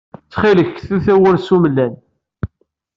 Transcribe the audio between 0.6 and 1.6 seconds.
ktu tawwurt s